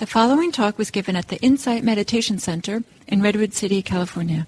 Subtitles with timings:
[0.00, 4.46] The following talk was given at the Insight Meditation Center in Redwood City, California.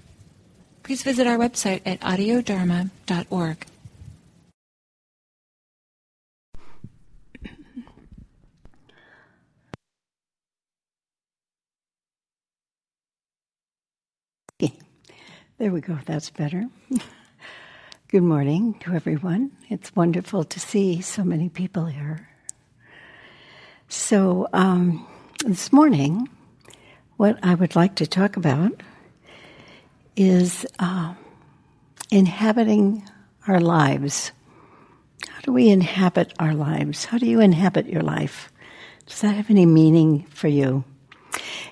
[0.83, 3.67] Please visit our website at audiodharma.org.
[14.59, 14.71] There
[15.71, 16.65] we go, that's better.
[18.09, 19.53] Good morning to everyone.
[19.69, 22.31] It's wonderful to see so many people here.
[23.89, 25.07] So, um,
[25.45, 26.29] this morning,
[27.17, 28.81] what I would like to talk about
[30.15, 31.15] is uh,
[32.13, 33.03] inhabiting
[33.49, 34.31] our lives.
[35.29, 37.05] How do we inhabit our lives?
[37.05, 38.53] How do you inhabit your life?
[39.07, 40.85] Does that have any meaning for you?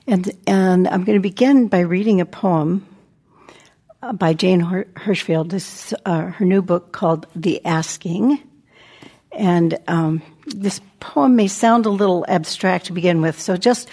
[0.07, 2.87] And, and I'm going to begin by reading a poem
[4.03, 5.51] uh, by Jane Hirshfield.
[5.51, 8.43] This is uh, her new book called The Asking.
[9.31, 13.89] And um, this poem may sound a little abstract to begin with, so just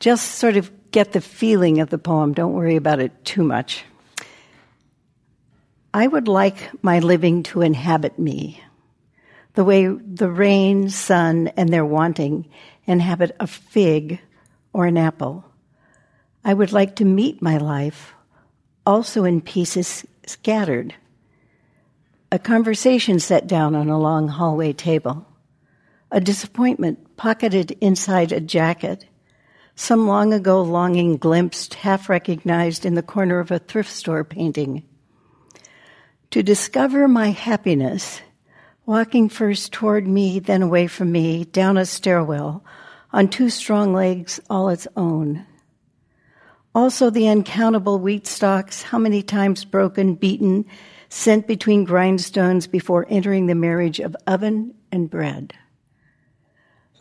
[0.00, 2.32] just sort of get the feeling of the poem.
[2.32, 3.84] Don't worry about it too much.
[5.94, 8.62] I would like my living to inhabit me,
[9.54, 12.48] the way the rain, sun, and their wanting
[12.86, 14.20] inhabit a fig
[14.72, 15.44] or an apple.
[16.44, 18.14] I would like to meet my life
[18.84, 20.94] also in pieces scattered
[22.32, 25.26] a conversation set down on a long hallway table,
[26.12, 29.06] a disappointment pocketed inside a jacket,
[29.74, 34.84] some long ago longing glimpsed, half recognized in the corner of a thrift store painting.
[36.32, 38.20] To discover my happiness,
[38.84, 42.62] walking first toward me, then away from me, down a stairwell,
[43.10, 45.46] on two strong legs all its own.
[46.74, 50.66] Also the uncountable wheat stalks, how many times broken, beaten,
[51.08, 55.54] sent between grindstones before entering the marriage of oven and bread.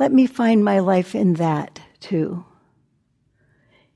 [0.01, 2.43] Let me find my life in that too.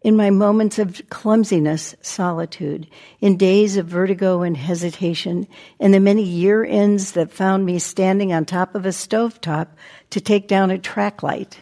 [0.04, 2.88] In my moments of clumsiness, solitude,
[3.22, 5.48] in days of vertigo and hesitation,
[5.80, 9.70] in the many year ends that found me standing on top of a stovetop
[10.12, 11.60] to take down a track light.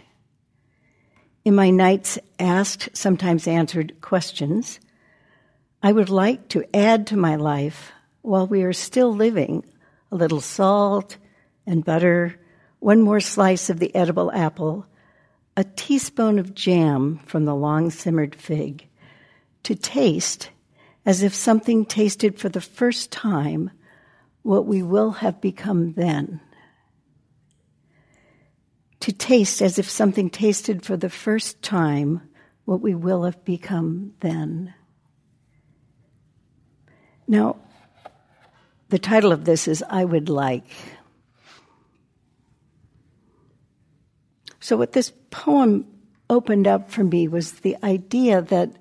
[1.45, 4.81] In my nights asked, sometimes answered questions,
[5.81, 9.63] I would like to add to my life while we are still living,
[10.11, 11.15] a little salt
[11.65, 12.37] and butter,
[12.83, 14.85] one more slice of the edible apple,
[15.55, 18.85] a teaspoon of jam from the long simmered fig,
[19.63, 20.49] to taste
[21.05, 23.71] as if something tasted for the first time
[24.41, 26.41] what we will have become then.
[28.99, 32.21] To taste as if something tasted for the first time
[32.65, 34.73] what we will have become then.
[37.29, 37.55] Now,
[38.89, 40.65] the title of this is I Would Like.
[44.63, 45.85] So, what this poem
[46.29, 48.71] opened up for me was the idea that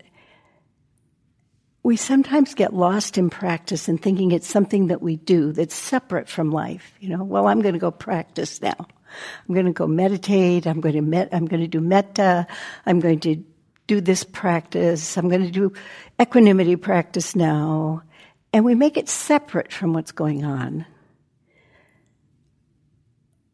[1.83, 6.29] we sometimes get lost in practice and thinking it's something that we do that's separate
[6.29, 6.95] from life.
[7.01, 8.77] You know, well, I'm going to go practice now.
[8.79, 10.69] I'm going to go meditate.
[10.69, 12.47] I'm going to met, I'm going to do metta.
[12.87, 13.43] I'm going to
[13.89, 15.19] do this practice.
[15.19, 15.73] I'm going to do
[16.21, 18.05] equanimity practice now
[18.53, 20.87] and we make it separate from what's going on.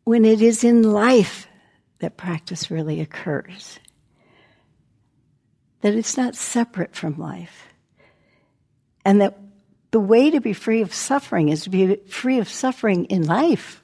[0.04, 1.47] When it is in life
[2.00, 3.78] that practice really occurs,
[5.80, 7.66] that it's not separate from life,
[9.04, 9.38] and that
[9.90, 13.82] the way to be free of suffering is to be free of suffering in life,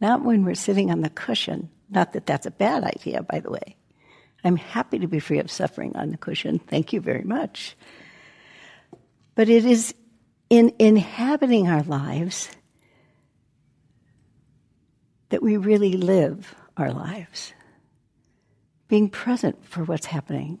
[0.00, 1.70] not when we're sitting on the cushion.
[1.88, 3.76] Not that that's a bad idea, by the way.
[4.42, 6.58] I'm happy to be free of suffering on the cushion.
[6.58, 7.76] Thank you very much.
[9.34, 9.94] But it is
[10.50, 12.48] in inhabiting our lives
[15.28, 17.52] that we really live our lives,
[18.88, 20.58] being present for what's happening.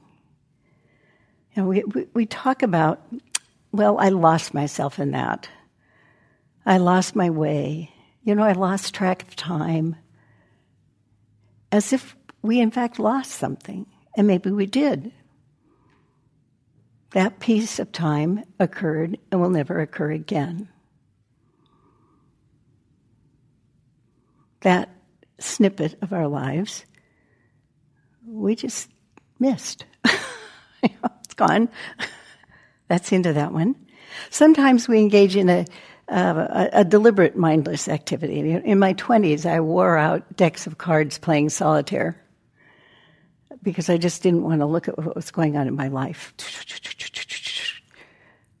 [1.54, 3.00] You know, we, we, we talk about,
[3.72, 5.48] well, I lost myself in that.
[6.64, 7.92] I lost my way.
[8.24, 9.96] You know, I lost track of time.
[11.70, 13.86] As if we, in fact, lost something.
[14.16, 15.12] And maybe we did.
[17.12, 20.68] That piece of time occurred and will never occur again.
[24.62, 24.90] That
[25.38, 26.84] snippet of our lives,
[28.26, 28.88] we just
[29.38, 29.84] missed.
[30.82, 31.68] it's gone.
[32.88, 33.74] That's into that one.
[34.30, 35.64] Sometimes we engage in a,
[36.08, 38.52] uh, a, a, deliberate mindless activity.
[38.52, 42.20] In my 20s, I wore out decks of cards playing solitaire
[43.62, 46.32] because I just didn't want to look at what was going on in my life.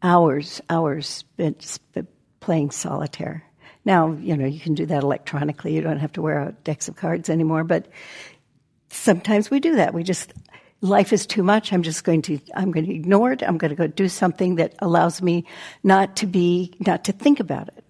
[0.02, 2.08] Hours, hours spent, spent
[2.40, 3.45] playing solitaire.
[3.86, 5.72] Now, you know, you can do that electronically.
[5.72, 7.86] You don't have to wear out decks of cards anymore, but
[8.90, 9.94] sometimes we do that.
[9.94, 10.34] We just
[10.80, 11.72] life is too much.
[11.72, 13.44] I'm just going to, I'm going to ignore it.
[13.44, 15.46] I'm going to go do something that allows me
[15.84, 17.84] not to be, not to think about it.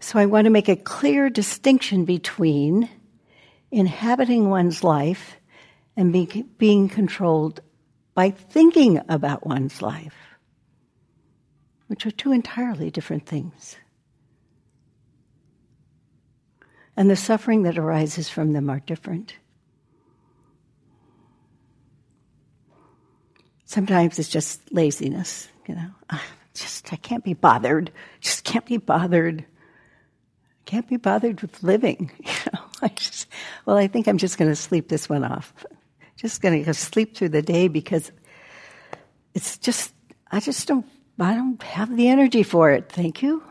[0.00, 2.90] So I want to make a clear distinction between
[3.70, 5.36] inhabiting one's life
[5.96, 7.60] and be, being controlled
[8.14, 10.14] by thinking about one's life,
[11.86, 13.76] which are two entirely different things.
[16.96, 19.34] And the suffering that arises from them are different.
[23.64, 25.90] Sometimes it's just laziness, you know.
[26.08, 26.20] I
[26.54, 27.92] just I can't be bothered.
[28.20, 29.44] Just can't be bothered.
[30.64, 32.10] Can't be bothered with living.
[32.24, 33.28] You know, I just
[33.66, 35.52] well, I think I'm just going to sleep this one off.
[36.16, 38.10] Just going to sleep through the day because
[39.34, 39.92] it's just
[40.30, 40.86] I just don't
[41.18, 42.90] I don't have the energy for it.
[42.90, 43.42] Thank you.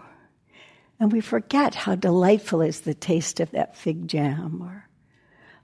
[1.00, 4.88] And we forget how delightful is the taste of that fig jam or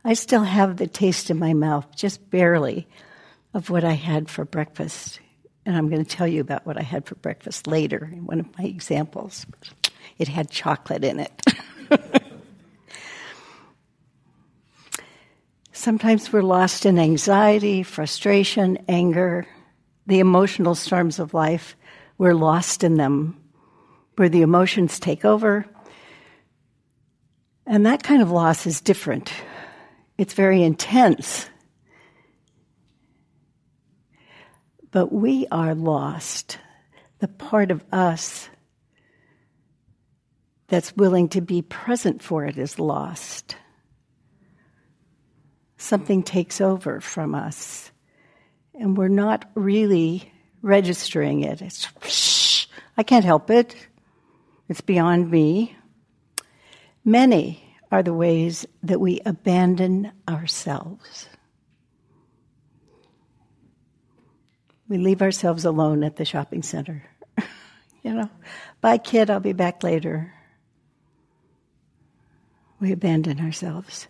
[0.06, 2.88] I still have the taste in my mouth, just barely,
[3.54, 5.22] of what I had for breakfast.
[5.66, 8.42] And I'm going to tell you about what I had for breakfast later in one
[8.42, 9.46] of my examples.
[10.18, 11.42] It had chocolate in it.
[15.72, 19.48] Sometimes we're lost in anxiety, frustration, anger,
[20.06, 21.78] the emotional storms of life.
[22.18, 23.42] We're lost in them,
[24.16, 25.66] where the emotions take over.
[27.66, 29.34] And that kind of loss is different.
[30.18, 31.50] It's very intense.
[34.94, 36.60] but we are lost.
[37.20, 38.48] The part of us
[40.68, 43.58] that's willing to be present for it is lost.
[45.78, 47.92] Something takes over from us,
[48.76, 50.32] and we're not really
[50.62, 51.62] registering it.
[51.62, 51.88] It's,
[52.96, 53.76] I can't help it.
[54.70, 55.76] It's beyond me.
[57.06, 61.28] Many are the ways that we abandon ourselves.
[64.94, 67.04] we leave ourselves alone at the shopping center.
[68.04, 68.30] you know,
[68.80, 70.32] bye, kid, I'll be back later.
[72.80, 74.08] We abandon ourselves.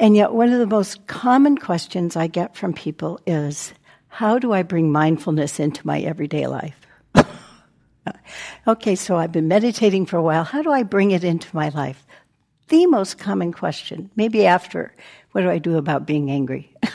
[0.00, 3.72] And yet, one of the most common questions I get from people is
[4.08, 6.80] how do I bring mindfulness into my everyday life?
[8.66, 10.44] Okay, so I've been meditating for a while.
[10.44, 12.06] How do I bring it into my life?
[12.68, 14.94] The most common question, maybe after,
[15.32, 16.74] what do I do about being angry?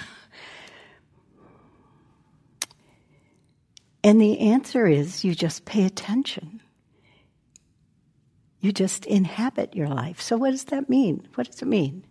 [4.04, 6.62] And the answer is you just pay attention.
[8.62, 10.22] You just inhabit your life.
[10.22, 11.27] So, what does that mean?
[11.36, 12.06] What does it mean?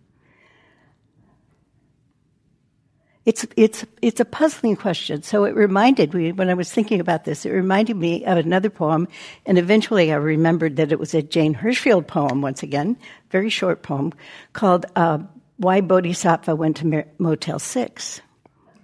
[3.25, 5.21] It's, it's, it's a puzzling question.
[5.23, 8.69] So it reminded me, when I was thinking about this, it reminded me of another
[8.69, 9.07] poem,
[9.45, 12.97] and eventually I remembered that it was a Jane Hirshfield poem, once again,
[13.29, 14.13] very short poem,
[14.53, 15.19] called uh,
[15.57, 18.21] Why Bodhisattva Went to Motel 6.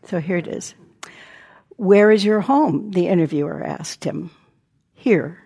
[0.07, 0.75] So here it is.
[1.77, 2.91] Where is your home?
[2.91, 4.31] The interviewer asked him.
[4.93, 5.41] Here.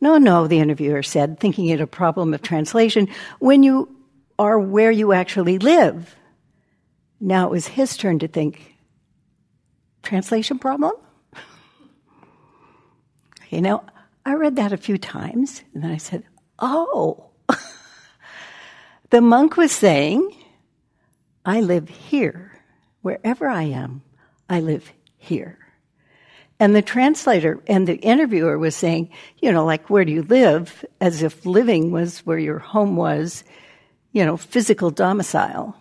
[0.00, 3.08] No, no, the interviewer said, thinking it a problem of translation.
[3.38, 3.94] When you
[4.38, 6.16] are where you actually live.
[7.20, 8.74] Now it was his turn to think,
[10.02, 10.92] translation problem?
[13.50, 13.84] you know,
[14.24, 16.24] I read that a few times, and then I said,
[16.58, 17.30] oh.
[19.10, 20.34] the monk was saying,
[21.44, 22.52] I live here.
[23.02, 24.02] Wherever I am,
[24.48, 25.58] I live here.
[26.58, 30.84] And the translator and the interviewer was saying, you know, like, where do you live?
[31.00, 33.44] As if living was where your home was,
[34.12, 35.79] you know, physical domicile.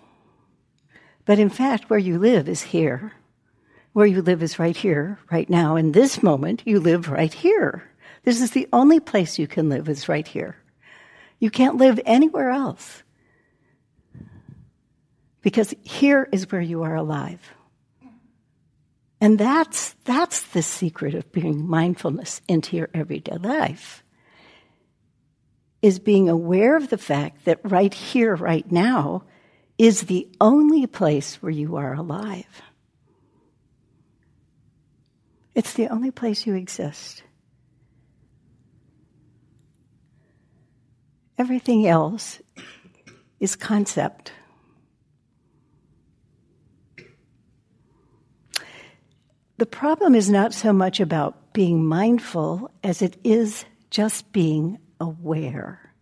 [1.29, 3.13] But in fact, where you live is here.
[3.93, 5.75] Where you live is right here, right now.
[5.75, 7.83] In this moment, you live right here.
[8.23, 10.55] This is the only place you can live is right here.
[11.37, 13.03] You can't live anywhere else.
[15.43, 17.53] Because here is where you are alive.
[19.21, 24.03] And that's, that's the secret of bringing mindfulness into your everyday life.
[25.83, 29.25] Is being aware of the fact that right here, right now,
[29.79, 32.61] is the only place where you are alive.
[35.55, 37.23] It's the only place you exist.
[41.37, 42.41] Everything else
[43.39, 44.33] is concept.
[49.57, 55.93] The problem is not so much about being mindful as it is just being aware.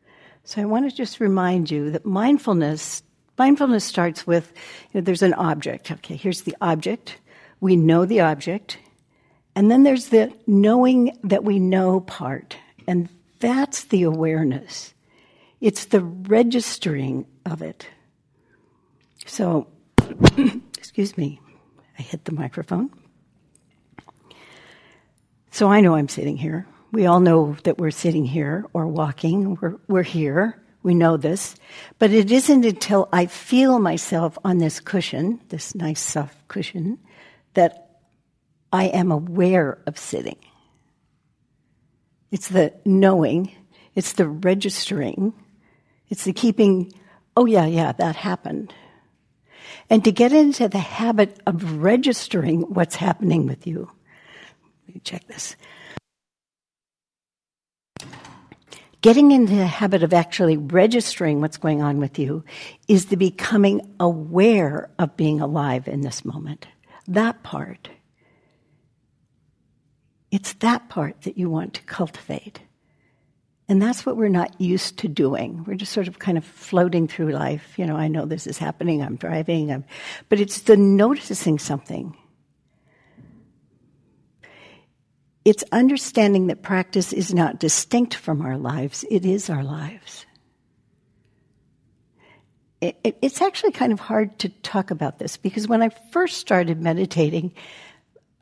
[0.44, 3.04] So I want to just remind you that mindfulness
[3.38, 4.52] mindfulness starts with
[4.92, 5.92] you know, there's an object.
[5.92, 7.18] Okay, here's the object.
[7.60, 8.78] We know the object.
[9.56, 12.58] And then there's the knowing that we know part.
[12.88, 14.94] And that's the awareness.
[15.60, 17.88] It's the registering of it.
[19.26, 19.68] So,
[20.78, 21.42] excuse me,
[21.98, 22.92] I hit the microphone.
[25.52, 26.68] So I know I'm sitting here.
[26.92, 29.58] We all know that we're sitting here or walking.
[29.60, 30.62] We're, we're here.
[30.88, 31.58] We know this.
[32.00, 36.98] But it isn't until I feel myself on this cushion, this nice soft cushion,
[37.56, 38.00] that
[38.72, 40.38] I am aware of sitting.
[42.32, 43.52] It's the knowing,
[43.96, 45.34] it's the registering,
[46.08, 46.94] it's the keeping,
[47.36, 48.74] oh yeah, yeah, that happened.
[49.90, 53.92] And to get into the habit of registering what's happening with you.
[54.88, 55.58] Let me check this.
[59.02, 62.44] Getting into the habit of actually registering what's going on with you
[62.88, 66.68] is the becoming aware of being alive in this moment.
[67.08, 67.90] That part.
[70.32, 72.62] It's that part that you want to cultivate.
[73.70, 75.64] And that's what we're not used to doing.
[75.66, 77.78] We're just sort of kind of floating through life.
[77.78, 79.86] You know, I know this is happening, I'm driving, I'm,
[80.30, 82.18] but it's the noticing something.
[85.48, 90.26] It's understanding that practice is not distinct from our lives, it is our lives.
[92.82, 96.40] It, it, it's actually kind of hard to talk about this because when I first
[96.40, 97.54] started meditating,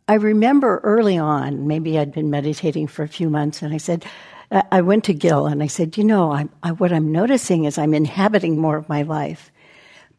[0.07, 4.03] I remember early on, maybe I'd been meditating for a few months, and I said,
[4.49, 7.65] uh, I went to Gil and I said, you know, I, I, what I'm noticing
[7.65, 9.51] is I'm inhabiting more of my life.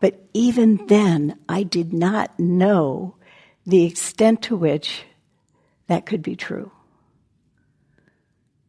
[0.01, 3.17] But even then, I did not know
[3.67, 5.03] the extent to which
[5.89, 6.71] that could be true.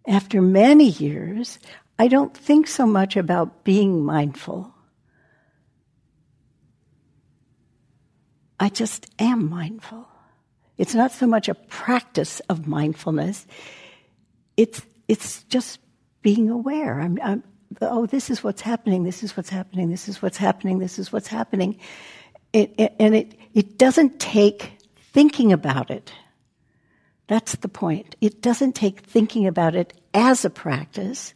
[0.07, 1.59] After many years,
[1.99, 4.73] I don't think so much about being mindful.
[8.59, 10.07] I just am mindful.
[10.77, 13.45] It's not so much a practice of mindfulness.
[14.55, 15.79] It's it's just
[16.21, 16.99] being aware.
[16.99, 17.43] I'm, I'm,
[17.81, 19.03] oh, this is what's happening.
[19.03, 19.89] This is what's happening.
[19.89, 20.79] This is what's happening.
[20.79, 21.79] This is what's happening.
[22.51, 24.73] It, it, and it, it doesn't take
[25.13, 26.11] thinking about it.
[27.27, 28.15] That's the point.
[28.21, 31.33] It doesn't take thinking about it as a practice.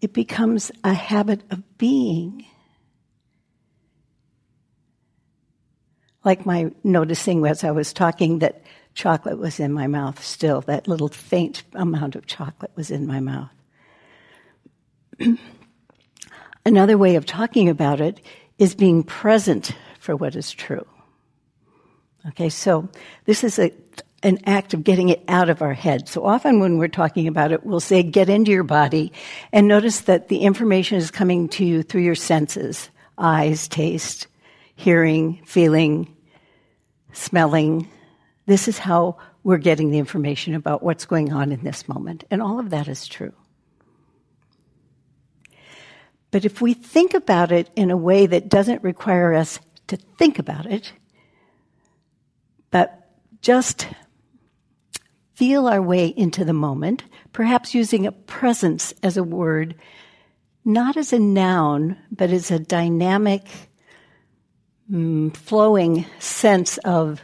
[0.00, 2.44] It becomes a habit of being.
[6.24, 8.62] Like my noticing as I was talking that
[8.94, 10.60] chocolate was in my mouth still.
[10.62, 13.50] That little faint amount of chocolate was in my mouth.
[16.66, 18.20] Another way of talking about it
[18.58, 20.86] is being present for what is true.
[22.28, 22.88] Okay, so
[23.24, 23.72] this is a,
[24.22, 26.08] an act of getting it out of our head.
[26.08, 29.12] So often when we're talking about it, we'll say, get into your body
[29.52, 34.26] and notice that the information is coming to you through your senses eyes, taste,
[34.74, 36.16] hearing, feeling,
[37.12, 37.88] smelling,
[38.46, 42.24] this is how we're getting the information about what's going on in this moment.
[42.30, 43.32] And all of that is true.
[46.30, 50.38] But if we think about it in a way that doesn't require us to think
[50.38, 50.92] about it,
[52.70, 53.10] but
[53.42, 53.86] just
[55.42, 59.74] feel our way into the moment, perhaps using a presence as a word,
[60.64, 63.42] not as a noun, but as a dynamic,
[64.88, 67.20] mm, flowing sense of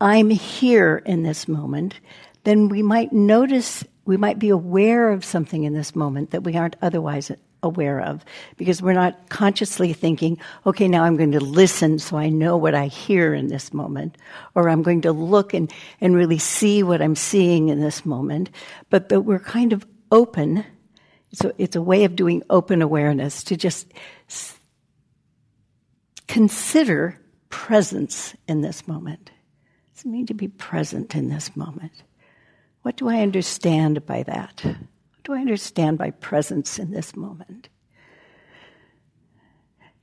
[0.00, 2.00] I'm here in this moment,
[2.44, 6.56] then we might notice, we might be aware of something in this moment that we
[6.56, 7.30] aren't otherwise
[7.62, 8.24] aware of
[8.56, 12.74] because we're not consciously thinking, okay, now I'm going to listen so I know what
[12.74, 14.16] I hear in this moment,
[14.54, 18.50] or I'm going to look and, and really see what I'm seeing in this moment,
[18.88, 20.64] but that we're kind of open.
[21.32, 23.92] So it's a way of doing open awareness to just
[26.26, 29.30] consider presence in this moment
[30.00, 31.92] does it mean to be present in this moment?
[32.80, 34.64] What do I understand by that?
[35.30, 37.68] Do I understand by presence in this moment?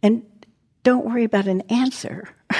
[0.02, 0.24] And
[0.84, 2.30] don't worry about an answer.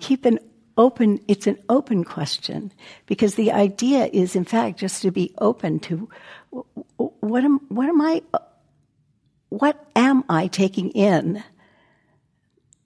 [0.00, 0.38] Keep an
[0.78, 2.72] open, it's an open question
[3.04, 6.08] because the idea is, in fact, just to be open to
[6.96, 8.22] what am, what am I,
[9.50, 11.44] what am I taking in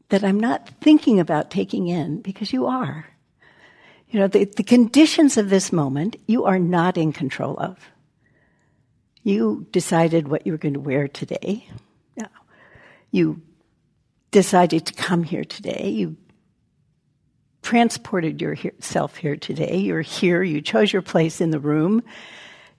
[0.08, 3.06] that I'm not thinking about taking in because you are.
[4.10, 7.91] You know, the, the conditions of this moment you are not in control of.
[9.22, 11.68] You decided what you were going to wear today.
[13.10, 13.42] You
[14.30, 15.90] decided to come here today.
[15.90, 16.16] You
[17.60, 19.76] transported yourself here today.
[19.76, 20.42] You're here.
[20.42, 22.02] You chose your place in the room.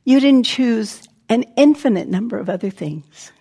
[0.04, 3.32] You didn't choose an infinite number of other things.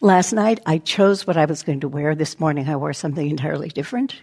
[0.00, 2.14] Last night, I chose what I was going to wear.
[2.16, 4.14] This morning, I wore something entirely different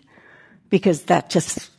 [0.69, 1.71] because that just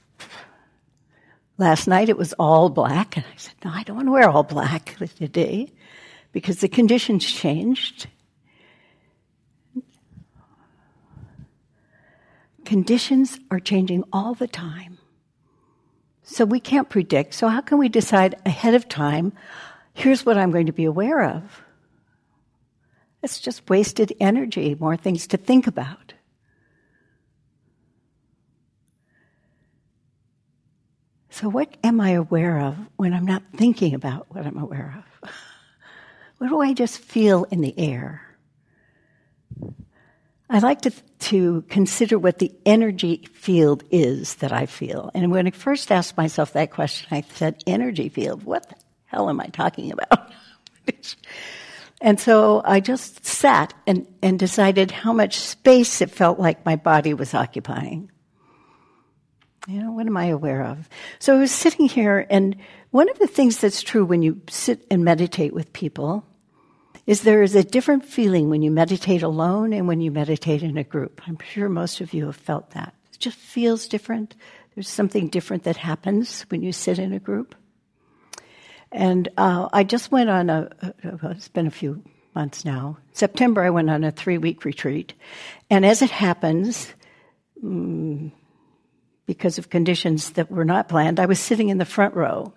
[1.58, 4.28] last night it was all black and i said no i don't want to wear
[4.28, 5.72] all black today
[6.32, 8.08] because the conditions changed
[12.66, 14.98] conditions are changing all the time.
[16.24, 17.32] So we can't predict.
[17.32, 19.32] So how can we decide ahead of time,
[19.94, 21.62] here's what I'm going to be aware of?
[23.22, 26.12] It's just wasted energy, more things to think about.
[31.36, 35.30] So, what am I aware of when I'm not thinking about what I'm aware of?
[36.38, 38.22] What do I just feel in the air?
[40.50, 40.90] I like to,
[41.30, 45.10] to consider what the energy field is that I feel.
[45.14, 48.44] And when I first asked myself that question, I said, energy field?
[48.44, 48.76] What the
[49.06, 50.30] hell am I talking about?
[52.02, 56.76] and so I just sat and, and decided how much space it felt like my
[56.76, 58.10] body was occupying.
[59.66, 60.88] You know, what am I aware of?
[61.18, 62.56] So I was sitting here, and
[62.90, 66.24] one of the things that's true when you sit and meditate with people
[67.06, 70.76] is there is a different feeling when you meditate alone and when you meditate in
[70.76, 71.20] a group.
[71.26, 72.94] I'm sure most of you have felt that.
[73.12, 74.36] It just feels different.
[74.74, 77.54] There's something different that happens when you sit in a group.
[78.92, 80.70] And uh, I just went on a,
[81.04, 82.02] well, it's been a few
[82.34, 82.98] months now.
[83.12, 85.14] September, I went on a three week retreat.
[85.70, 86.92] And as it happens,
[87.62, 88.30] mm,
[89.26, 92.54] because of conditions that were not planned, I was sitting in the front row.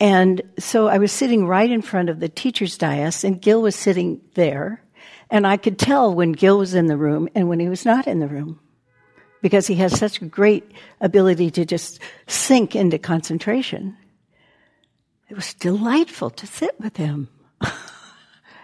[0.00, 3.74] And so I was sitting right in front of the teacher's dais, and Gil was
[3.74, 4.82] sitting there.
[5.30, 8.06] And I could tell when Gil was in the room and when he was not
[8.06, 8.60] in the room
[9.42, 13.96] because he has such a great ability to just sink into concentration.
[15.28, 17.28] It was delightful to sit with him.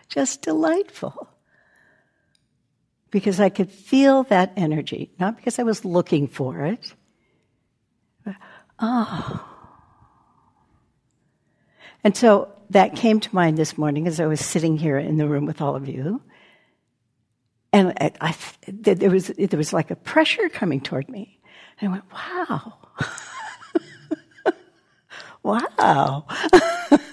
[0.08, 1.28] just delightful.
[3.14, 6.94] Because I could feel that energy, not because I was looking for it.
[8.24, 8.34] But,
[8.80, 9.48] oh.
[12.02, 15.28] And so that came to mind this morning as I was sitting here in the
[15.28, 16.22] room with all of you.
[17.72, 18.34] And I, I,
[18.66, 21.38] there, was, there was like a pressure coming toward me.
[21.80, 22.78] And I went, wow.
[25.78, 26.26] wow.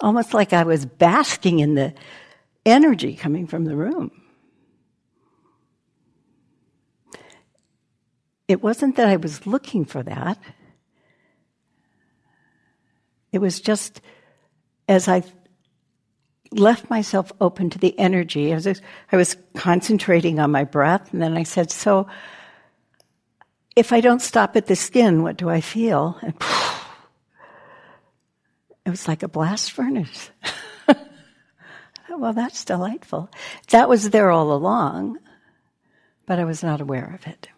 [0.00, 1.94] Almost like I was basking in the
[2.64, 4.10] energy coming from the room.
[8.48, 10.38] It wasn't that I was looking for that.
[13.32, 14.00] It was just
[14.88, 15.22] as I
[16.50, 21.36] left myself open to the energy, as I was concentrating on my breath, and then
[21.36, 22.08] I said, So,
[23.76, 26.18] if I don't stop at the skin, what do I feel?
[26.22, 26.34] And
[28.84, 30.30] it was like a blast furnace.
[32.10, 33.30] Oh, well, that's delightful.
[33.68, 35.18] That was there all along,
[36.26, 37.48] but I was not aware of it.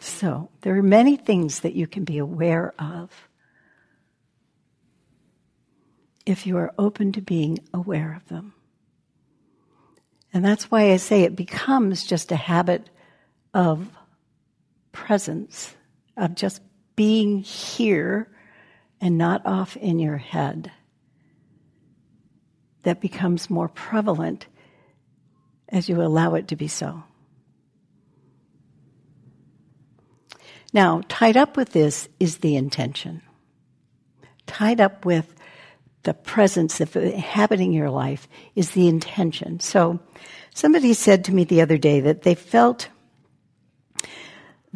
[0.00, 3.10] So, there are many things that you can be aware of
[6.26, 8.52] if you are open to being aware of them.
[10.34, 12.90] And that's why I say it becomes just a habit
[13.54, 13.88] of
[14.90, 15.74] presence,
[16.16, 16.60] of just
[16.96, 18.28] being here
[19.00, 20.72] and not off in your head.
[22.86, 24.46] That becomes more prevalent
[25.68, 27.02] as you allow it to be so.
[30.72, 33.22] Now, tied up with this is the intention.
[34.46, 35.34] Tied up with
[36.04, 39.58] the presence of inhabiting your life is the intention.
[39.58, 39.98] So
[40.54, 42.88] somebody said to me the other day that they felt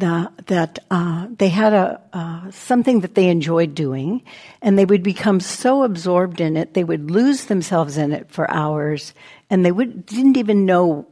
[0.01, 4.23] the, that uh, they had a uh, something that they enjoyed doing,
[4.61, 8.49] and they would become so absorbed in it they would lose themselves in it for
[8.51, 9.13] hours,
[9.49, 11.07] and they would didn't even know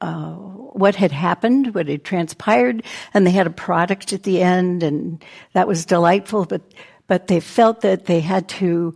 [0.00, 4.84] uh, what had happened, what had transpired, and they had a product at the end,
[4.84, 6.44] and that was delightful.
[6.44, 6.62] But
[7.08, 8.94] but they felt that they had to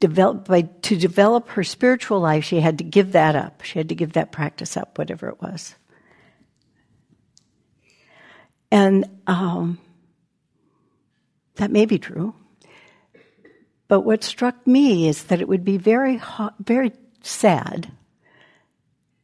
[0.00, 3.88] develop by, to develop her spiritual life she had to give that up she had
[3.88, 5.74] to give that practice up whatever it was
[8.76, 9.78] and um,
[11.54, 12.34] that may be true.
[13.88, 16.20] But what struck me is that it would be very
[16.60, 17.90] very sad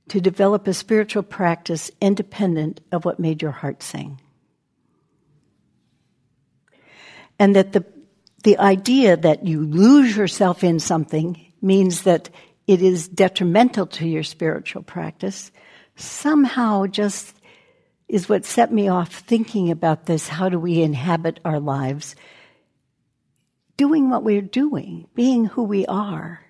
[0.08, 4.22] to develop a spiritual practice independent of what made your heart sing.
[7.38, 7.84] And that the
[8.44, 12.30] the idea that you lose yourself in something means that
[12.66, 15.52] it is detrimental to your spiritual practice
[15.94, 17.36] somehow just
[18.12, 20.28] is what set me off thinking about this.
[20.28, 22.14] How do we inhabit our lives?
[23.78, 26.44] Doing what we're doing, being who we are,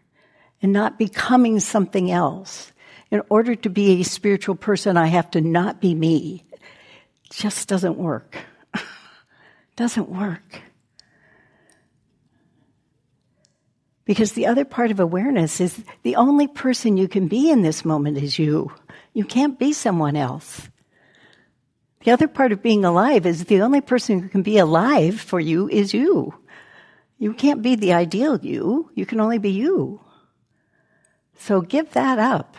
[0.60, 2.72] and not becoming something else.
[3.12, 6.44] In order to be a spiritual person, I have to not be me.
[6.52, 8.38] It just doesn't work.
[9.76, 10.62] doesn't work.
[14.04, 17.84] Because the other part of awareness is the only person you can be in this
[17.84, 18.72] moment is you.
[19.14, 20.68] You can't be someone else.
[22.04, 25.38] The other part of being alive is the only person who can be alive for
[25.38, 26.34] you is you.
[27.18, 28.90] You can't be the ideal you.
[28.94, 30.00] You can only be you.
[31.38, 32.56] So give that up.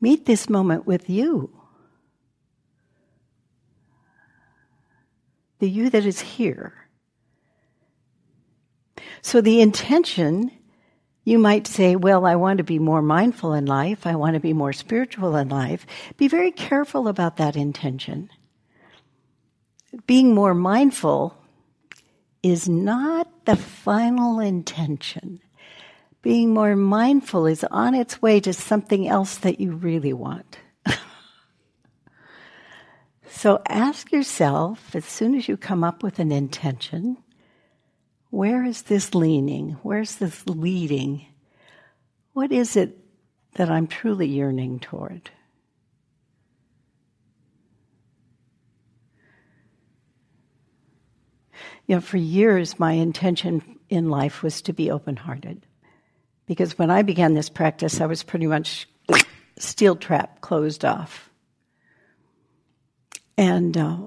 [0.00, 1.50] Meet this moment with you.
[5.60, 6.88] The you that is here.
[9.22, 10.52] So the intention,
[11.28, 14.06] you might say, well, I want to be more mindful in life.
[14.06, 15.86] I want to be more spiritual in life.
[16.16, 18.30] Be very careful about that intention.
[20.06, 21.36] Being more mindful
[22.42, 25.40] is not the final intention.
[26.22, 30.58] Being more mindful is on its way to something else that you really want.
[33.28, 37.18] so ask yourself, as soon as you come up with an intention,
[38.30, 39.78] where is this leaning?
[39.82, 41.26] Where's this leading?
[42.34, 42.98] What is it
[43.54, 45.30] that I'm truly yearning toward?
[51.86, 55.64] You know, for years, my intention in life was to be open hearted.
[56.46, 58.86] Because when I began this practice, I was pretty much
[59.58, 61.30] steel trap closed off.
[63.38, 63.98] And, uh,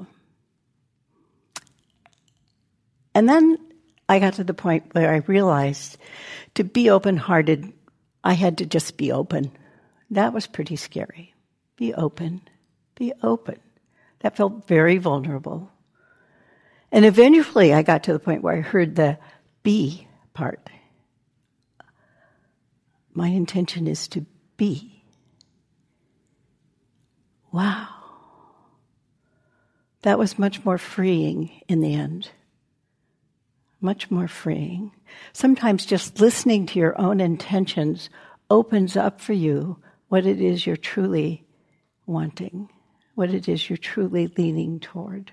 [3.15, 3.57] and then
[4.11, 5.97] I got to the point where I realized
[6.55, 7.71] to be open hearted,
[8.25, 9.53] I had to just be open.
[10.09, 11.33] That was pretty scary.
[11.77, 12.41] Be open.
[12.95, 13.57] Be open.
[14.19, 15.71] That felt very vulnerable.
[16.91, 19.17] And eventually I got to the point where I heard the
[19.63, 20.69] be part.
[23.13, 24.25] My intention is to
[24.57, 25.05] be.
[27.53, 27.87] Wow.
[30.01, 32.29] That was much more freeing in the end
[33.81, 34.91] much more freeing.
[35.33, 38.09] Sometimes just listening to your own intentions
[38.49, 39.77] opens up for you
[40.09, 41.45] what it is you're truly
[42.05, 42.69] wanting,
[43.15, 45.31] what it is you're truly leaning toward.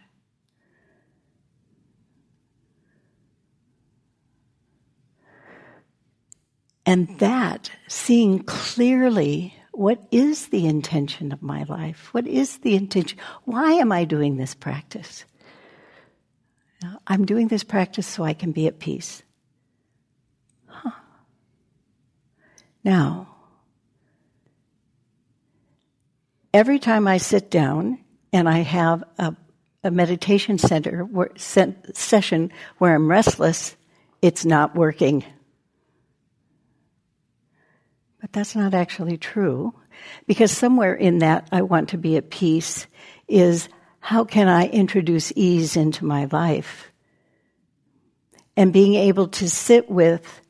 [6.86, 12.08] And that, seeing clearly what is the intention of my life?
[12.12, 13.18] What is the intention?
[13.44, 15.24] Why am I doing this practice?
[17.06, 19.22] I'm doing this practice so I can be at peace.
[20.66, 20.90] Huh.
[22.84, 23.28] Now,
[26.54, 27.98] every time I sit down
[28.32, 29.34] and I have a,
[29.82, 33.76] a meditation center where, session where I'm restless,
[34.22, 35.24] it's not working.
[38.20, 39.74] But that's not actually true
[40.26, 42.86] because somewhere in that I want to be at peace
[43.26, 43.68] is
[44.00, 46.90] how can I introduce ease into my life?
[48.56, 50.40] And being able to sit with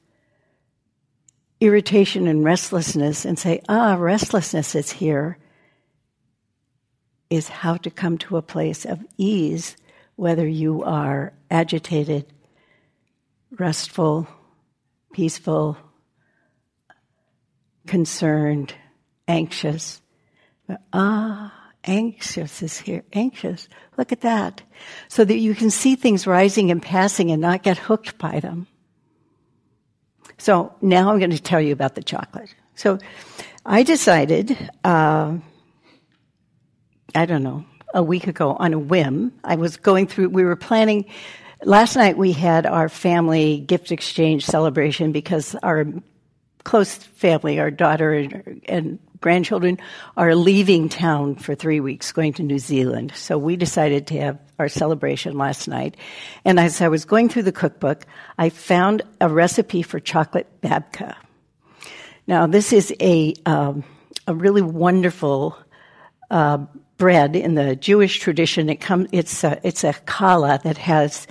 [1.61, 5.39] irritation and restlessness and say, ah, restlessness is here,
[7.31, 9.77] is how to come to a place of ease,
[10.17, 12.27] whether you are agitated,
[13.51, 14.27] restful,
[15.13, 15.77] peaceful,
[17.87, 18.75] concerned,
[19.27, 20.01] anxious.
[20.67, 21.58] But, ah,
[21.89, 23.03] anxious is here.
[23.13, 23.69] Anxious.
[23.97, 24.63] Look at that.
[25.09, 28.69] So that you can see things rising and passing and not get hooked by them.
[30.37, 32.55] So now I'm going to tell you about the chocolate.
[32.77, 32.99] So
[33.67, 35.37] I decided, uh,
[37.15, 39.33] I don't know, a week ago on a whim.
[39.43, 41.07] I was going through, we were planning,
[41.65, 45.87] last night we had our family gift exchange celebration because our
[46.63, 49.79] close family, our daughter and, and grandchildren
[50.17, 53.13] are leaving town for three weeks, going to New Zealand.
[53.15, 55.97] So we decided to have our celebration last night.
[56.45, 58.07] And as I was going through the cookbook,
[58.39, 61.15] I found a recipe for chocolate babka.
[62.27, 63.85] Now, this is a, um,
[64.27, 65.57] a really wonderful
[66.31, 66.59] uh,
[66.99, 68.69] bread in the Jewish tradition.
[68.69, 71.27] It comes, it's a, it's a challah that has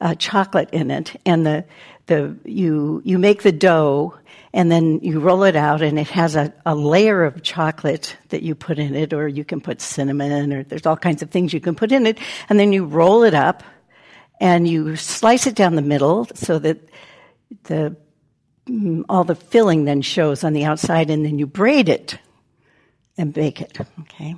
[0.00, 1.64] uh, chocolate in it, and the
[2.06, 4.14] the you you make the dough
[4.54, 8.42] and then you roll it out and it has a, a layer of chocolate that
[8.42, 11.52] you put in it or you can put cinnamon or there's all kinds of things
[11.52, 13.62] you can put in it and then you roll it up
[14.40, 16.78] and you slice it down the middle so that
[17.64, 17.96] the
[18.66, 22.18] mm, all the filling then shows on the outside and then you braid it
[23.16, 24.36] and bake it okay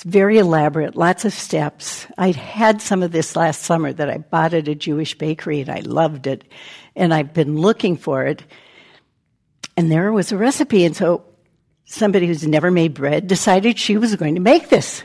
[0.00, 2.06] it's very elaborate, lots of steps.
[2.16, 5.68] I had some of this last summer that I bought at a Jewish bakery and
[5.68, 6.42] I loved it.
[6.96, 8.42] And I've been looking for it.
[9.76, 10.84] And there was a recipe.
[10.84, 11.24] And so
[11.84, 15.02] somebody who's never made bread decided she was going to make this.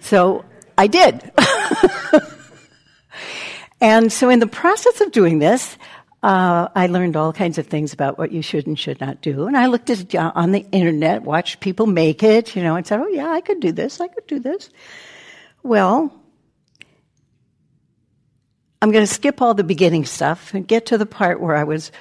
[0.00, 0.44] So
[0.76, 1.30] I did.
[3.80, 5.76] And so, in the process of doing this,
[6.22, 9.46] uh, I learned all kinds of things about what you should and should not do.
[9.46, 12.84] And I looked at it on the internet, watched people make it, you know, and
[12.84, 14.68] said, oh, yeah, I could do this, I could do this.
[15.62, 16.12] Well,
[18.82, 21.64] I'm going to skip all the beginning stuff and get to the part where I
[21.64, 21.92] was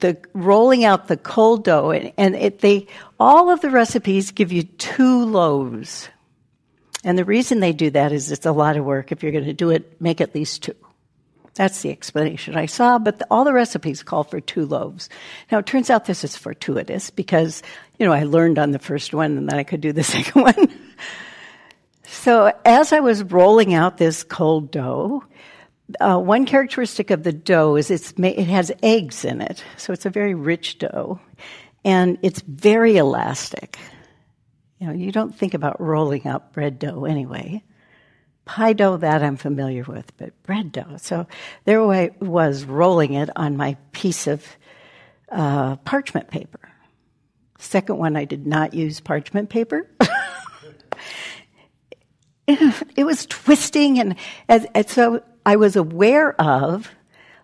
[0.00, 2.86] the rolling out the cold dough, and, and it, they
[3.18, 6.08] all of the recipes give you two loaves.
[7.04, 9.12] And the reason they do that is it's a lot of work.
[9.12, 10.74] If you're going to do it, make at least two.
[11.54, 15.08] That's the explanation I saw, but the, all the recipes call for two loaves.
[15.52, 17.62] Now, it turns out this is fortuitous because,
[17.98, 20.42] you know, I learned on the first one and then I could do the second
[20.42, 20.72] one.
[22.06, 25.22] so as I was rolling out this cold dough,
[26.00, 29.92] uh, one characteristic of the dough is it's ma- it has eggs in it, so
[29.92, 31.20] it's a very rich dough,
[31.84, 33.78] and it's very elastic.
[34.78, 37.62] You know, you don't think about rolling out bread dough anyway.
[38.44, 40.96] Pie dough, that I'm familiar with, but bread dough.
[40.98, 41.26] So
[41.64, 44.44] there I was rolling it on my piece of
[45.30, 46.60] uh, parchment paper.
[47.58, 49.88] Second one, I did not use parchment paper.
[52.46, 54.16] it was twisting, and,
[54.48, 56.90] and, and so I was aware of,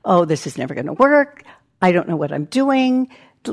[0.05, 1.45] oh, this is never going to work.
[1.83, 3.09] I don't know what I'm doing.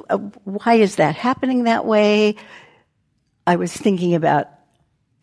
[0.10, 2.36] Uh, why is that happening that way?
[3.46, 4.50] I was thinking about,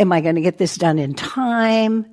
[0.00, 2.06] am I going to get this done in time?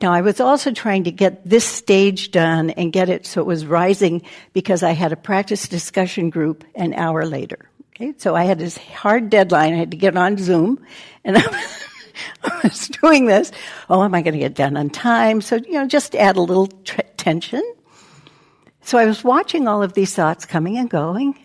[0.00, 3.46] Now, I was also trying to get this stage done and get it so it
[3.46, 7.68] was rising because I had a practice discussion group an hour later.
[7.90, 9.74] Okay, so I had this hard deadline.
[9.74, 10.84] I had to get on Zoom,
[11.22, 11.84] and I was
[13.02, 13.52] doing this.
[13.88, 15.40] Oh, am I going to get done on time?
[15.40, 17.62] So, you know, just add a little t- tension.
[18.82, 21.38] So I was watching all of these thoughts coming and going,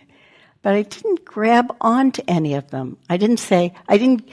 [0.62, 2.98] but I didn't grab onto any of them.
[3.10, 4.28] I didn't say, I didn't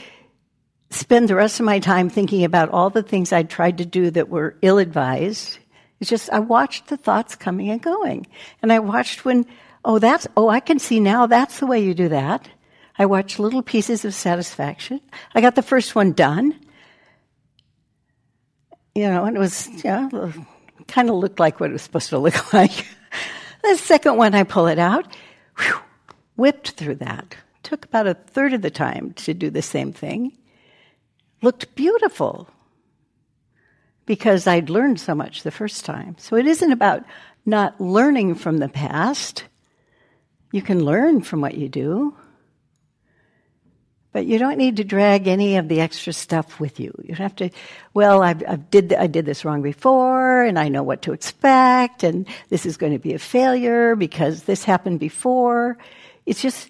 [0.91, 4.11] spend the rest of my time thinking about all the things I'd tried to do
[4.11, 5.59] that were ill advised.
[6.01, 8.27] It's just, I watched the thoughts coming and going.
[8.61, 9.47] And I watched when,
[9.85, 12.49] oh, that's, oh, I can see now that's the way you do that.
[12.99, 15.01] I watched little pieces of satisfaction.
[15.35, 16.59] I got the first one done.
[18.95, 20.09] You know, and it was, yeah,
[20.89, 22.87] kind of looked like what it was supposed to look like.
[23.63, 25.07] the second one, I pull it out,
[25.59, 25.81] whew,
[26.37, 27.35] whipped through that.
[27.63, 30.37] Took about a third of the time to do the same thing
[31.43, 32.49] looked beautiful
[34.07, 36.17] because I'd learned so much the first time.
[36.19, 37.05] So it isn't about
[37.45, 39.45] not learning from the past.
[40.53, 42.17] You can learn from what you do,
[44.13, 46.93] but you don't need to drag any of the extra stuff with you.
[47.03, 47.51] You have to,
[47.95, 52.03] well, I've, I've did, I did this wrong before, and I know what to expect,
[52.03, 55.79] and this is going to be a failure because this happened before.
[56.27, 56.69] It's just,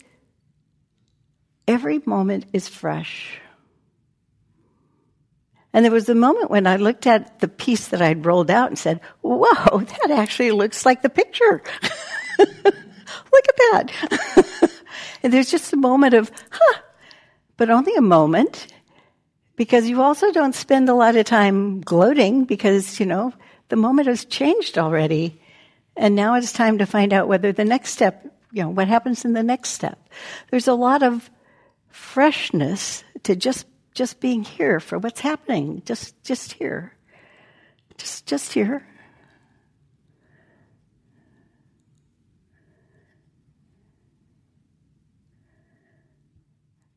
[1.66, 3.40] every moment is fresh.
[5.72, 8.68] And there was a moment when I looked at the piece that I'd rolled out
[8.68, 11.62] and said, whoa, that actually looks like the picture.
[12.38, 14.72] Look at that.
[15.22, 16.78] and there's just a moment of, huh,
[17.62, 18.66] but only a moment
[19.54, 23.32] because you also don't spend a lot of time gloating because, you know,
[23.68, 25.40] the moment has changed already.
[25.96, 29.24] And now it's time to find out whether the next step, you know, what happens
[29.24, 30.08] in the next step.
[30.50, 31.30] There's a lot of
[31.88, 36.96] freshness to just just being here for what's happening, just just here.
[37.96, 38.84] Just just here.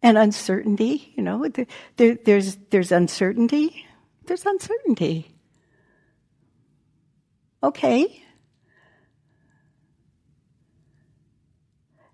[0.05, 1.47] And uncertainty, you know,
[1.97, 3.87] there, there's there's uncertainty.
[4.25, 5.35] There's uncertainty.
[7.63, 8.23] Okay,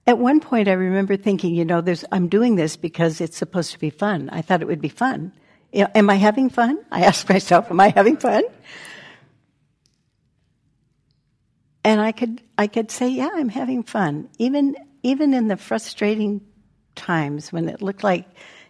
[0.07, 3.79] At one point, I remember thinking, you know, I'm doing this because it's supposed to
[3.79, 4.29] be fun.
[4.29, 5.31] I thought it would be fun.
[5.73, 6.83] Am I having fun?
[6.91, 8.43] I asked myself, am I having fun?
[11.83, 14.29] And I could, I could say, yeah, I'm having fun.
[14.37, 16.41] Even, even in the frustrating
[17.01, 18.27] times when it looked like,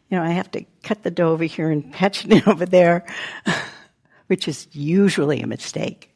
[0.09, 3.05] you know, I have to cut the dough over here and patch it over there,
[4.27, 6.13] which is usually a mistake.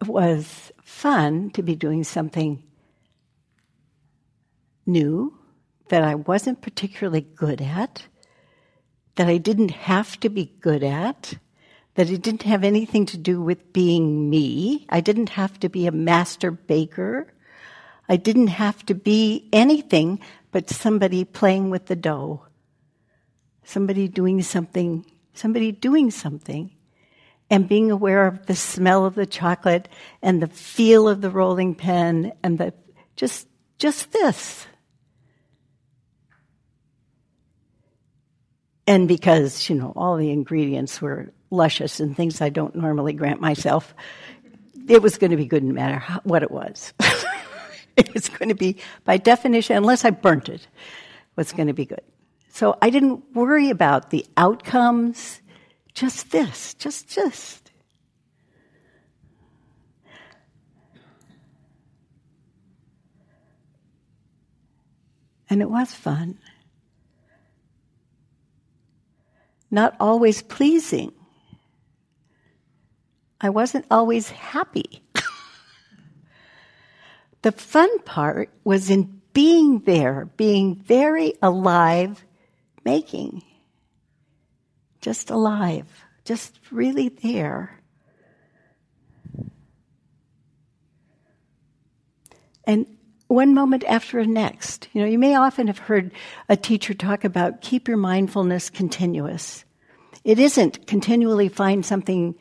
[0.00, 2.62] It was fun to be doing something
[4.86, 5.36] new
[5.88, 8.06] that I wasn't particularly good at,
[9.16, 11.34] that I didn't have to be good at,
[11.94, 14.86] that it didn't have anything to do with being me.
[14.88, 17.32] I didn't have to be a master baker.
[18.08, 22.42] I didn't have to be anything but somebody playing with the dough.
[23.64, 26.70] Somebody doing something, somebody doing something
[27.50, 29.88] and being aware of the smell of the chocolate
[30.22, 32.72] and the feel of the rolling pin and the
[33.16, 33.46] just
[33.78, 34.66] just this
[38.88, 43.38] and because, you know, all the ingredients were luscious and things I don't normally grant
[43.38, 43.94] myself,
[44.88, 46.94] it was going to be good no matter how, what it was.
[48.06, 50.66] it was going to be, by definition, unless I burnt it,
[51.36, 52.02] was going to be good.
[52.48, 55.40] So I didn't worry about the outcomes,
[55.94, 57.70] just this, just, just.
[65.50, 66.38] And it was fun.
[69.70, 71.12] not always pleasing.
[73.40, 75.02] I wasn't always happy.
[77.42, 82.24] The fun part was in being there, being very alive,
[82.84, 83.42] making.
[85.00, 85.86] Just alive,
[86.24, 87.80] just really there.
[92.64, 92.86] And
[93.28, 94.88] one moment after the next.
[94.92, 96.12] You know, you may often have heard
[96.48, 99.64] a teacher talk about keep your mindfulness continuous.
[100.24, 102.34] It isn't continually find something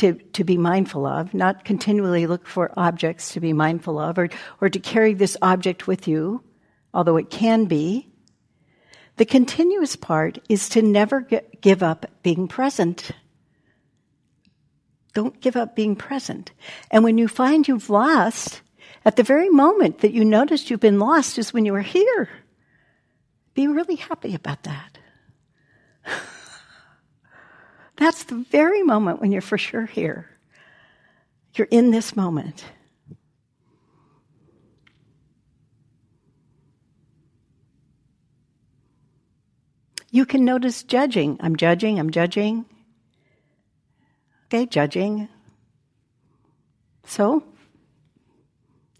[0.00, 4.28] to, to be mindful of, not continually look for objects to be mindful of, or,
[4.60, 6.42] or to carry this object with you,
[6.92, 8.08] although it can be.
[9.16, 11.28] The continuous part is to never
[11.60, 13.10] give up being present.
[15.12, 16.52] Don't give up being present.
[16.90, 18.62] And when you find you've lost,
[19.04, 22.30] at the very moment that you noticed you've been lost is when you are here.
[23.52, 24.98] Be really happy about that.
[28.00, 30.26] That's the very moment when you're for sure here.
[31.54, 32.64] You're in this moment.
[40.10, 41.36] You can notice judging.
[41.40, 42.64] I'm judging, I'm judging.
[44.46, 45.28] Okay, judging.
[47.04, 47.44] So,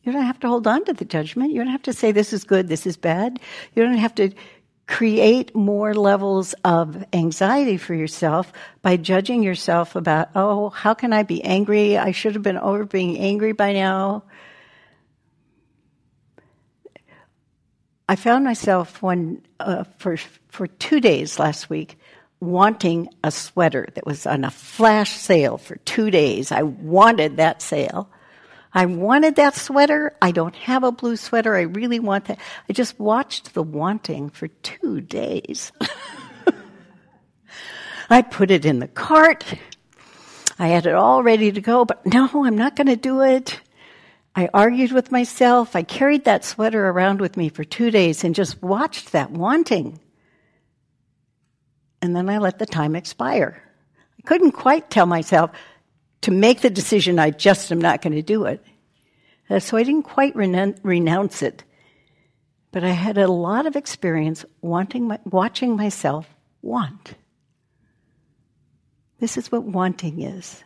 [0.02, 1.52] you don't have to hold on to the judgment.
[1.52, 3.40] You don't have to say this is good, this is bad.
[3.74, 4.30] You don't have to
[4.90, 11.22] create more levels of anxiety for yourself by judging yourself about, oh, how can I
[11.22, 11.96] be angry?
[11.96, 14.24] I should have been over being angry by now.
[18.08, 20.16] I found myself one uh, for
[20.48, 21.96] for two days last week
[22.40, 26.50] wanting a sweater that was on a flash sale for two days.
[26.50, 28.10] I wanted that sale.
[28.72, 30.16] I wanted that sweater.
[30.22, 31.56] I don't have a blue sweater.
[31.56, 32.38] I really want that.
[32.68, 35.72] I just watched the wanting for two days.
[38.10, 39.44] I put it in the cart.
[40.58, 43.60] I had it all ready to go, but no, I'm not going to do it.
[44.36, 45.74] I argued with myself.
[45.74, 49.98] I carried that sweater around with me for two days and just watched that wanting.
[52.00, 53.62] And then I let the time expire.
[54.18, 55.50] I couldn't quite tell myself,
[56.22, 58.64] to make the decision, I just am not going to do it.
[59.48, 61.64] Uh, so I didn't quite renounce it.
[62.72, 66.28] But I had a lot of experience wanting my, watching myself
[66.62, 67.14] want.
[69.18, 70.62] This is what wanting is.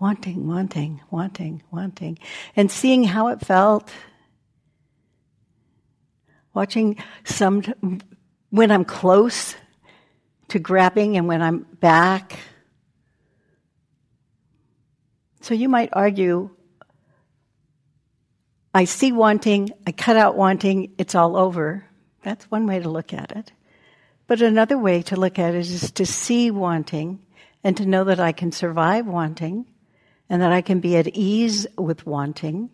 [0.00, 2.18] Wanting, wanting, wanting, wanting.
[2.56, 3.90] And seeing how it felt.
[6.52, 7.62] Watching some,
[8.48, 9.54] when I'm close
[10.48, 12.40] to grabbing and when I'm back
[15.50, 16.48] so you might argue,
[18.72, 21.84] I see wanting, I cut out wanting, it's all over.
[22.22, 23.50] That's one way to look at it.
[24.28, 27.26] But another way to look at it is to see wanting
[27.64, 29.66] and to know that I can survive wanting
[30.28, 32.70] and that I can be at ease with wanting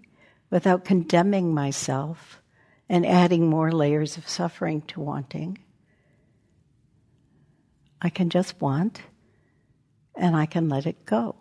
[0.50, 2.42] without condemning myself
[2.90, 5.56] and adding more layers of suffering to wanting.
[8.02, 9.00] I can just want
[10.14, 11.36] and I can let it go.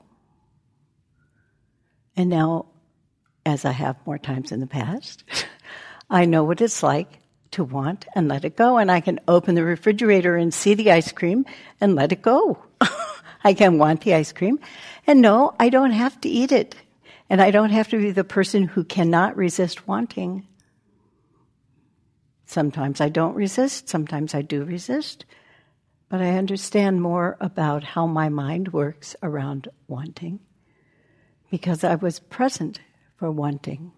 [2.18, 2.68] And now,
[3.46, 5.24] as I have more times in the past,
[6.10, 7.20] I know what it's like
[7.52, 8.78] to want and let it go.
[8.78, 11.46] And I can open the refrigerator and see the ice cream
[11.82, 12.64] and let it go.
[13.44, 14.60] I can want the ice cream.
[15.08, 16.76] And no, I don't have to eat it.
[17.30, 20.46] And I don't have to be the person who cannot resist wanting.
[22.46, 25.26] Sometimes I don't resist, sometimes I do resist,
[26.10, 30.40] but I understand more about how my mind works around wanting
[31.50, 32.80] because I was present
[33.18, 33.92] for wanting.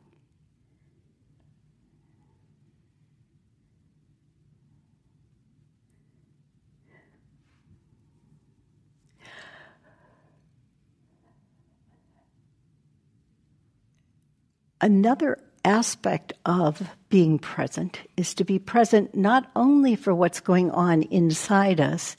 [14.79, 21.01] Another aspect of being present is to be present not only for what's going on
[21.03, 22.15] inside us,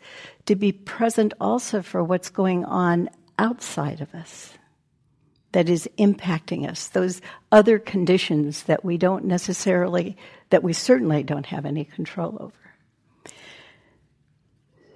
[0.46, 3.08] to be present also for what's going on
[3.38, 4.57] outside of us
[5.58, 10.16] that is impacting us, those other conditions that we don't necessarily,
[10.50, 13.32] that we certainly don't have any control over.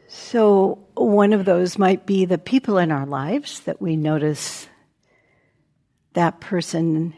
[0.06, 4.68] So, one of those might be the people in our lives that we notice
[6.12, 7.12] that person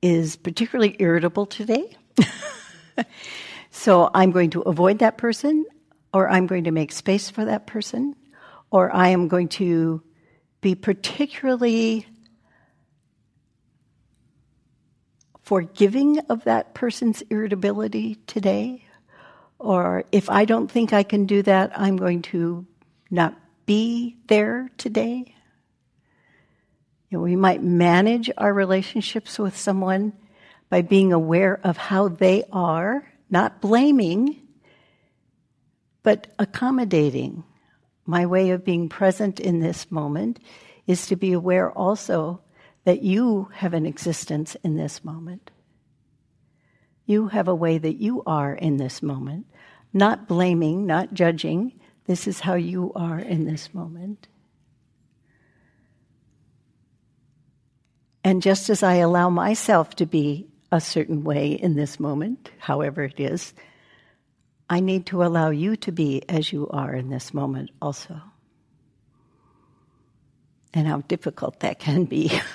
[0.00, 1.96] is particularly irritable today.
[3.72, 5.66] so, I'm going to avoid that person,
[6.14, 8.14] or I'm going to make space for that person,
[8.70, 10.00] or I am going to
[10.60, 12.06] be particularly
[15.46, 18.84] forgiving of that person's irritability today.
[19.60, 22.66] Or if I don't think I can do that, I'm going to
[23.12, 25.34] not be there today.
[27.08, 30.12] You know, we might manage our relationships with someone
[30.68, 34.42] by being aware of how they are, not blaming,
[36.02, 37.44] but accommodating.
[38.04, 40.40] My way of being present in this moment
[40.88, 42.40] is to be aware also
[42.86, 45.50] that you have an existence in this moment.
[47.04, 49.46] You have a way that you are in this moment,
[49.92, 51.72] not blaming, not judging.
[52.06, 54.28] This is how you are in this moment.
[58.22, 63.02] And just as I allow myself to be a certain way in this moment, however
[63.02, 63.52] it is,
[64.70, 68.20] I need to allow you to be as you are in this moment also.
[70.72, 72.30] And how difficult that can be.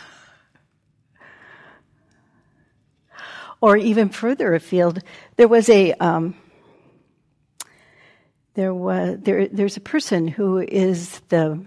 [3.62, 5.00] or even further afield,
[5.38, 6.36] there was a um,
[8.56, 11.66] there was there, there's a person who is the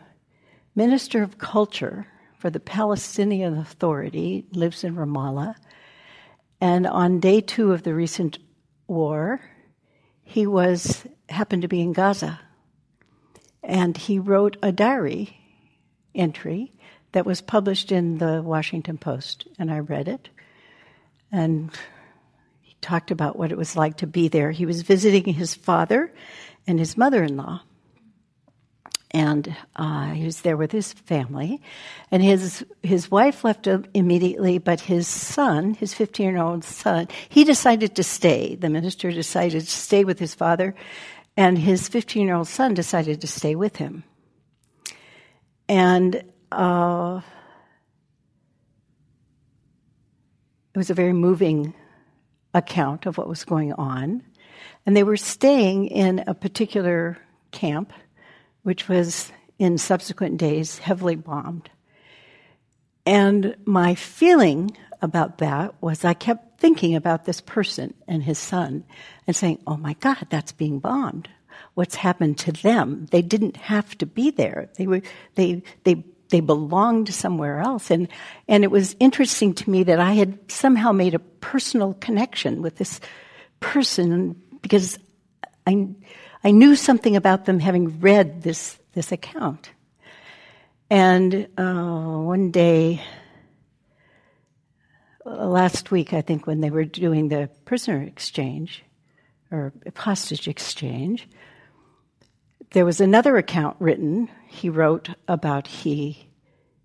[0.74, 2.06] minister of culture
[2.38, 5.54] for the Palestinian Authority, lives in Ramallah,
[6.60, 8.38] and on day two of the recent
[8.86, 9.40] war,
[10.24, 12.40] he was happened to be in Gaza,
[13.62, 15.38] and he wrote a diary
[16.14, 16.72] entry
[17.12, 20.28] that was published in the Washington Post, and I read it
[21.34, 21.70] and
[22.62, 24.52] he talked about what it was like to be there.
[24.52, 26.12] He was visiting his father
[26.64, 27.62] and his mother in law.
[29.10, 31.60] And uh, he was there with his family.
[32.12, 37.42] And his, his wife left immediately, but his son, his 15 year old son, he
[37.42, 38.54] decided to stay.
[38.54, 40.74] The minister decided to stay with his father,
[41.36, 44.04] and his 15 year old son decided to stay with him.
[45.68, 47.20] And uh,
[50.74, 51.72] It was a very moving
[52.52, 54.22] account of what was going on.
[54.84, 57.16] And they were staying in a particular
[57.52, 57.92] camp,
[58.62, 61.70] which was in subsequent days heavily bombed.
[63.06, 68.84] And my feeling about that was I kept thinking about this person and his son
[69.26, 71.28] and saying, oh my God, that's being bombed.
[71.74, 73.06] What's happened to them?
[73.10, 74.70] They didn't have to be there.
[74.76, 75.02] They were,
[75.34, 76.04] they, they
[76.34, 77.92] they belonged somewhere else.
[77.92, 78.08] And,
[78.48, 82.74] and it was interesting to me that I had somehow made a personal connection with
[82.74, 82.98] this
[83.60, 84.98] person because
[85.64, 85.90] I,
[86.42, 89.70] I knew something about them having read this, this account.
[90.90, 93.00] And uh, one day,
[95.24, 98.82] uh, last week, I think, when they were doing the prisoner exchange
[99.52, 101.28] or hostage exchange,
[102.72, 106.23] there was another account written, he wrote about he,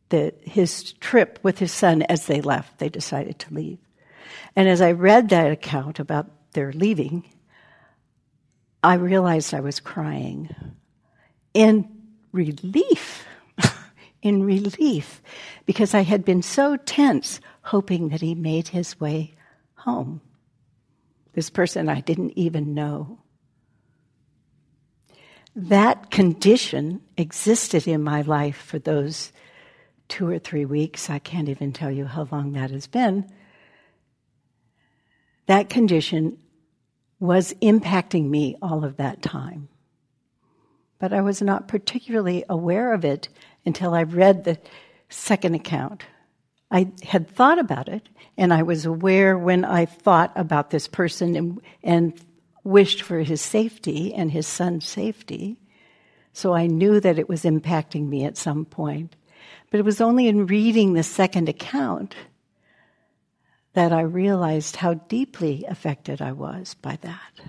[0.09, 2.79] the, his trip with his son as they left.
[2.79, 3.79] They decided to leave.
[4.55, 7.23] And as I read that account about their leaving,
[8.83, 10.53] I realized I was crying
[11.53, 11.87] in
[12.31, 13.25] relief,
[14.21, 15.21] in relief,
[15.65, 19.35] because I had been so tense hoping that he made his way
[19.75, 20.21] home.
[21.33, 23.19] This person I didn't even know
[25.55, 29.31] that condition existed in my life for those
[30.09, 31.09] two or three weeks.
[31.09, 33.31] I can't even tell you how long that has been.
[35.45, 36.37] That condition
[37.19, 39.69] was impacting me all of that time.
[40.99, 43.29] But I was not particularly aware of it
[43.65, 44.59] until I read the
[45.09, 46.03] second account.
[46.71, 48.07] I had thought about it,
[48.37, 52.13] and I was aware when I thought about this person and, and
[52.63, 55.59] wished for his safety and his son's safety.
[56.33, 59.15] So I knew that it was impacting me at some point.
[59.71, 62.15] But it was only in reading the second account
[63.73, 67.41] that I realized how deeply affected I was by that.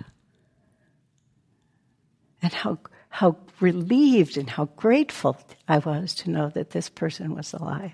[2.42, 2.78] And how,
[3.08, 5.36] how relieved and how grateful
[5.68, 7.92] I was to know that this person was alive.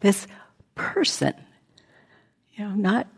[0.00, 0.26] This
[0.74, 1.34] person,
[2.54, 3.08] you know, not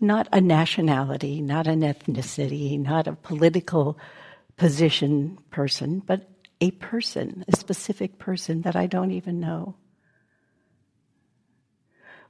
[0.00, 3.98] not a nationality, not an ethnicity, not a political
[4.58, 6.28] position person, but
[6.60, 9.76] a person, a specific person that I don't even know.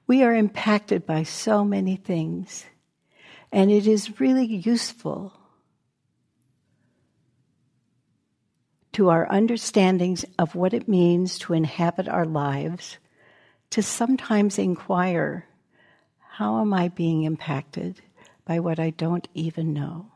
[0.06, 2.64] We are impacted by so many things.
[3.50, 5.32] And it is really useful
[8.92, 12.98] to our understandings of what it means to inhabit our lives
[13.70, 15.46] to sometimes inquire
[16.18, 18.00] how am I being impacted
[18.44, 20.10] by what I don't even know?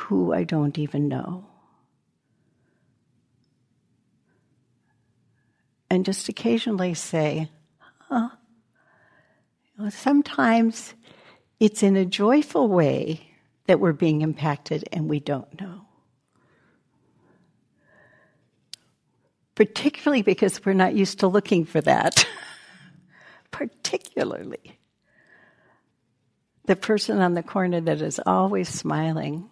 [0.00, 1.46] Who I don't even know?
[5.90, 7.50] And just occasionally say,
[8.08, 8.30] huh?
[9.90, 10.94] Sometimes
[11.58, 13.28] it's in a joyful way
[13.66, 15.82] that we're being impacted and we don't know.
[19.54, 22.26] Particularly because we're not used to looking for that.
[23.50, 24.78] Particularly.
[26.64, 29.49] The person on the corner that is always smiling,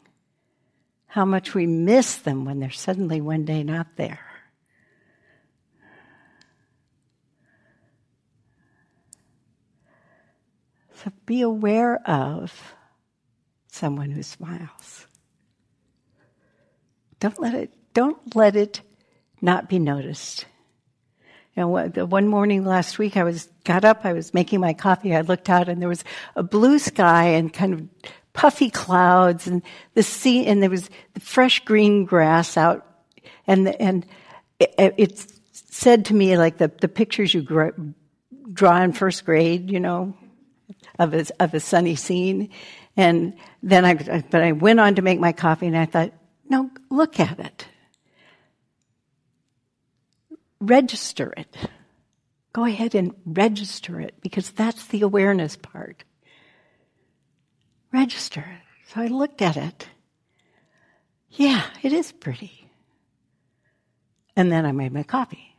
[1.08, 4.20] how much we miss them when they're suddenly one day not there.
[11.02, 12.74] So be aware of
[13.68, 15.06] someone who smiles.
[17.20, 18.82] Don't let it, don't let it
[19.40, 20.44] not be noticed.
[21.56, 25.14] You know, one morning last week, I was got up, I was making my coffee,
[25.14, 26.04] I looked out, and there was
[26.36, 29.62] a blue sky and kind of puffy clouds, and
[29.94, 32.86] the sea, and there was the fresh green grass out,
[33.48, 34.06] and and
[34.60, 37.42] it, it said to me like the the pictures you
[38.52, 40.16] draw in first grade, you know,
[41.00, 42.50] of a, of a sunny scene.
[42.96, 43.94] And then I,
[44.30, 46.12] but I went on to make my coffee and I thought,
[46.48, 47.66] no, look at it.
[50.60, 51.56] Register it.
[52.52, 56.04] Go ahead and register it because that's the awareness part.
[57.92, 58.44] Register.
[58.88, 59.88] So I looked at it.
[61.30, 62.70] Yeah, it is pretty.
[64.36, 65.54] And then I made my coffee.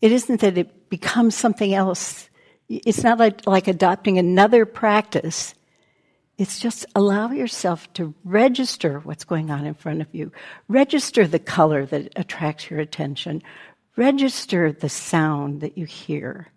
[0.00, 2.28] It isn't that it becomes something else
[2.68, 5.54] it's not like, like adopting another practice.
[6.38, 10.32] It's just allow yourself to register what's going on in front of you.
[10.68, 13.42] Register the color that attracts your attention.
[13.96, 16.48] Register the sound that you hear.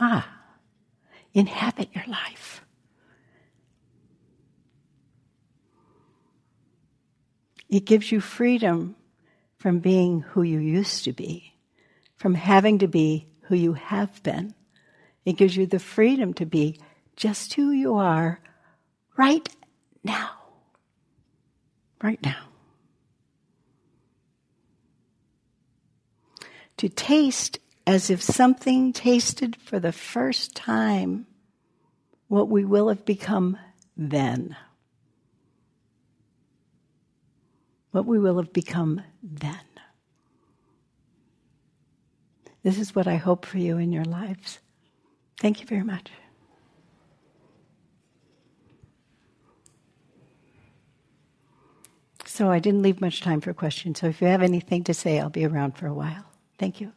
[0.00, 0.26] Ah,
[1.34, 2.64] inhabit your life.
[7.68, 8.96] It gives you freedom
[9.58, 11.52] from being who you used to be,
[12.16, 14.54] from having to be who you have been.
[15.26, 16.80] It gives you the freedom to be
[17.14, 18.40] just who you are
[19.16, 19.48] right
[20.02, 20.30] now.
[22.02, 22.48] Right now.
[26.78, 31.26] To taste as if something tasted for the first time
[32.28, 33.58] what we will have become
[33.96, 34.56] then.
[37.90, 39.60] what we will have become then.
[42.62, 44.58] This is what I hope for you in your lives.
[45.40, 46.10] Thank you very much.
[52.26, 53.98] So I didn't leave much time for questions.
[54.00, 56.26] So if you have anything to say, I'll be around for a while.
[56.58, 56.92] Thank you.